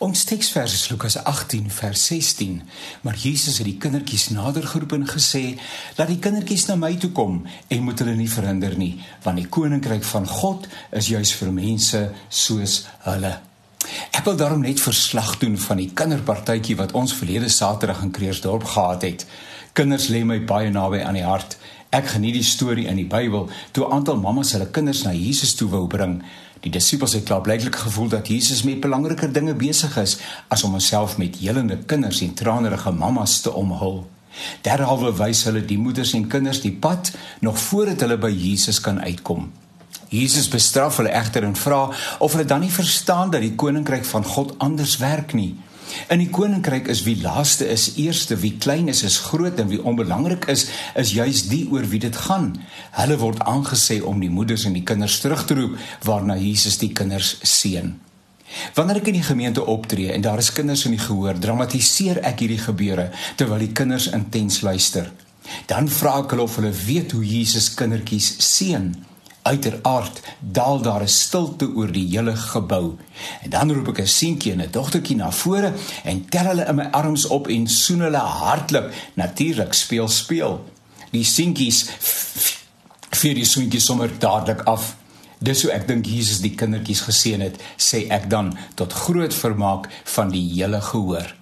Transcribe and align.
Ons 0.00 0.22
teksvers 0.24 0.72
is 0.72 0.86
Lukas 0.88 1.18
18 1.28 1.66
vers 1.70 2.04
16. 2.06 2.62
Maar 3.04 3.16
Jesus 3.20 3.58
het 3.60 3.66
die 3.68 3.76
kindertjies 3.76 4.30
nader 4.32 4.64
geroep 4.64 4.94
en 4.96 5.04
gesê: 5.04 5.58
"Laat 5.96 6.08
die 6.08 6.18
kindertjies 6.18 6.66
na 6.66 6.76
my 6.76 6.94
toe 6.96 7.10
kom 7.12 7.44
en 7.68 7.82
moet 7.82 7.98
hulle 7.98 8.14
nie 8.16 8.30
verhinder 8.30 8.78
nie, 8.78 9.04
want 9.22 9.36
die 9.36 9.48
koninkryk 9.48 10.04
van 10.04 10.26
God 10.26 10.68
is 10.90 11.12
juis 11.12 11.34
vir 11.36 11.52
mense 11.52 12.00
soos 12.28 12.86
hulle." 13.04 13.40
Ek 14.10 14.24
wil 14.24 14.36
daarom 14.36 14.60
net 14.60 14.80
verslag 14.80 15.38
doen 15.38 15.58
van 15.58 15.76
die 15.76 15.90
kinderpartytjie 15.92 16.76
wat 16.76 16.92
ons 16.92 17.12
verlede 17.12 17.48
Saterdag 17.48 18.02
in 18.02 18.10
Kreersdorp 18.10 18.64
gehad 18.64 19.02
het. 19.02 19.26
Kinders 19.72 20.08
lê 20.08 20.24
my 20.24 20.40
baie 20.40 20.70
naby 20.70 21.02
aan 21.04 21.14
die 21.14 21.28
hart. 21.28 21.58
Ek 21.90 22.06
geniet 22.12 22.36
die 22.38 22.46
storie 22.46 22.86
in 22.86 23.00
die 23.00 23.08
Bybel 23.08 23.48
toe 23.74 23.86
'n 23.86 23.92
aantal 23.92 24.16
mammas 24.16 24.52
hulle 24.52 24.70
kinders 24.70 25.02
na 25.02 25.12
Jesus 25.12 25.54
toe 25.54 25.68
wou 25.68 25.86
bring. 25.86 26.22
Die 26.60 26.70
disippels 26.70 27.12
het 27.12 27.24
klaarblyklik 27.24 27.76
gevoel 27.76 28.08
dat 28.08 28.28
Jesus 28.28 28.62
met 28.62 28.80
belangriker 28.80 29.32
dinge 29.32 29.54
besig 29.54 29.96
is 29.96 30.18
as 30.48 30.62
om 30.62 30.70
homself 30.70 31.16
met 31.18 31.36
helende 31.36 31.78
kinders 31.86 32.20
en 32.20 32.34
tranerige 32.34 32.90
mammas 32.90 33.40
te 33.40 33.52
omhul. 33.52 34.06
Derhalwe 34.62 35.12
wys 35.16 35.44
hulle 35.44 35.64
die 35.64 35.78
moeders 35.78 36.12
en 36.12 36.28
kinders 36.28 36.60
die 36.60 36.72
pad 36.72 37.10
nog 37.40 37.58
voordat 37.58 38.00
hulle 38.00 38.18
by 38.18 38.30
Jesus 38.30 38.80
kan 38.80 39.00
uitkom. 39.00 39.50
Jesus 40.08 40.48
bestraf 40.48 40.96
hulle 40.96 41.10
egter 41.10 41.42
en 41.42 41.56
vra 41.56 41.90
of 42.18 42.32
hulle 42.32 42.44
dan 42.44 42.60
nie 42.60 42.70
verstaan 42.70 43.30
dat 43.30 43.40
die 43.40 43.54
koninkryk 43.54 44.04
van 44.04 44.24
God 44.24 44.54
anders 44.58 44.96
werk 44.96 45.32
nie. 45.32 45.56
In 46.08 46.20
die 46.22 46.30
koninkryk 46.30 46.88
is 46.92 47.02
wie 47.06 47.16
laaste 47.20 47.66
is 47.68 47.94
eerste, 47.96 48.36
wie 48.42 48.56
klein 48.58 48.88
is 48.88 49.02
is 49.06 49.18
groot 49.30 49.58
en 49.58 49.70
wie 49.70 49.82
onbelangrik 49.82 50.46
is 50.52 50.68
is 50.98 51.14
juis 51.16 51.46
die 51.48 51.66
oor 51.70 51.86
wie 51.90 52.02
dit 52.02 52.16
gaan. 52.26 52.52
Hulle 52.98 53.18
word 53.18 53.42
aangesê 53.46 54.00
om 54.02 54.20
die 54.20 54.30
moeders 54.30 54.66
en 54.68 54.76
die 54.76 54.86
kinders 54.86 55.20
terug 55.20 55.44
te 55.46 55.58
roep 55.58 55.78
waarna 56.06 56.36
Jesus 56.38 56.78
die 56.82 56.92
kinders 56.92 57.36
seën. 57.42 57.92
Wanneer 58.74 58.98
ek 58.98 59.10
in 59.12 59.20
die 59.20 59.26
gemeente 59.26 59.64
optree 59.66 60.10
en 60.10 60.24
daar 60.26 60.42
is 60.42 60.52
kinders 60.52 60.84
in 60.88 60.96
die 60.96 61.02
gehoor, 61.02 61.38
dramatiseer 61.38 62.22
ek 62.26 62.42
hierdie 62.42 62.62
gebeure 62.62 63.10
terwyl 63.38 63.62
die 63.62 63.74
kinders 63.76 64.10
intens 64.14 64.60
luister. 64.66 65.10
Dan 65.70 65.88
vra 65.90 66.18
ek 66.24 66.34
hulle 66.34 66.46
of 66.46 66.58
hulle 66.58 66.72
weet 66.86 67.14
hoe 67.14 67.24
Jesus 67.26 67.70
kindertjies 67.78 68.34
seën. 68.42 68.90
Uiteraard 69.42 70.20
daal 70.38 70.80
daar 70.80 71.02
'n 71.02 71.08
stilte 71.08 71.68
oor 71.74 71.92
die 71.92 72.06
hele 72.08 72.36
gebou. 72.36 72.96
En 73.42 73.50
dan 73.50 73.72
roep 73.72 73.88
ek 73.88 74.00
'n 74.00 74.06
seentjie 74.06 74.52
en 74.52 74.60
'n 74.60 74.70
dogtertjie 74.70 75.16
na 75.16 75.32
vore 75.32 75.72
en 76.04 76.28
tel 76.28 76.44
hulle 76.44 76.66
in 76.66 76.74
my 76.74 76.88
arms 76.90 77.26
op 77.26 77.48
en 77.48 77.66
soen 77.66 78.00
hulle 78.00 78.16
hartlik. 78.16 78.92
Natuurlik 79.14 79.72
speel 79.72 80.08
speel. 80.08 80.64
Die 81.10 81.24
seentjies 81.24 81.90
vir 83.10 83.34
die 83.34 83.44
seentjies 83.44 83.84
sommer 83.84 84.10
dadelik 84.18 84.60
af. 84.60 84.96
Dis 85.38 85.62
hoe 85.62 85.72
ek 85.72 85.86
dink 85.88 86.06
Jesus 86.06 86.40
die 86.40 86.54
kindertjies 86.54 87.00
geseën 87.00 87.40
het, 87.40 87.56
sê 87.76 88.06
ek 88.12 88.30
dan 88.30 88.58
tot 88.74 88.92
groot 88.92 89.34
vermaak 89.34 89.88
van 90.04 90.30
die 90.30 90.44
hele 90.52 90.80
gehoor. 90.80 91.34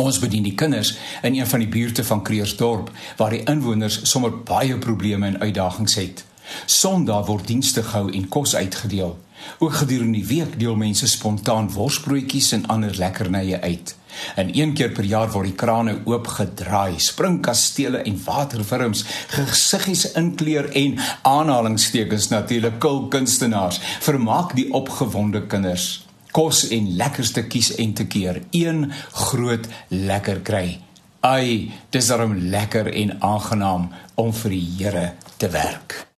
Ons 0.00 0.18
bedien 0.18 0.44
die 0.46 0.54
kinders 0.54 0.94
in 1.22 1.34
een 1.34 1.46
van 1.46 1.60
die 1.60 1.68
buurte 1.68 2.04
van 2.04 2.22
Kreersdorp 2.22 2.90
waar 3.16 3.30
die 3.30 3.44
inwoners 3.44 4.00
sommer 4.08 4.32
baie 4.44 4.78
probleme 4.78 5.26
en 5.26 5.40
uitdagings 5.40 5.94
het. 5.94 6.24
Sondag 6.66 7.26
word 7.26 7.46
dienste 7.46 7.82
gehou 7.82 8.10
en 8.12 8.28
kos 8.28 8.54
uitgedeel. 8.56 9.18
Ook 9.58 9.74
gedurende 9.74 10.18
die 10.18 10.26
week 10.26 10.58
deel 10.60 10.76
mense 10.76 11.08
spontaan 11.08 11.70
worsbroodjies 11.72 12.52
en 12.52 12.66
ander 12.66 12.96
lekkernye 12.96 13.60
uit. 13.60 13.94
En 14.36 14.50
een 14.58 14.74
keer 14.74 14.90
per 14.90 15.04
jaar 15.04 15.30
word 15.30 15.50
die 15.50 15.56
krane 15.56 15.94
oopgedraai, 16.04 16.98
springkastele 16.98 18.02
en 18.02 18.18
waterwurms, 18.24 19.04
gesiggies 19.32 20.12
inkleer 20.18 20.70
en 20.76 20.98
aanhalingstekens 21.22 22.28
natuurlik 22.28 22.78
kul 22.82 23.06
kunstenaars 23.08 23.80
vermaak 24.00 24.54
die 24.58 24.68
opgewonde 24.72 25.46
kinders. 25.46 26.04
Kos 26.30 26.68
en 26.70 26.92
lekkerste 26.96 27.46
kies 27.50 27.72
en 27.82 27.94
te 27.94 28.06
keer, 28.06 28.42
een 28.50 28.92
groot 29.12 29.66
lekker 29.88 30.44
kry. 30.46 30.78
Ai, 31.26 31.72
dis 31.90 32.06
darem 32.08 32.36
lekker 32.52 32.92
en 32.94 33.16
aangenaam 33.20 33.90
om 34.14 34.32
vir 34.32 34.56
die 34.56 34.68
Here 34.78 35.10
te 35.36 35.50
werk. 35.52 36.06